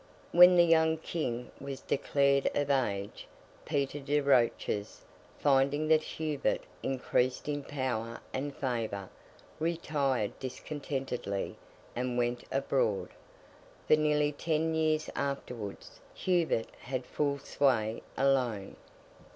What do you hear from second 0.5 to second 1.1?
the young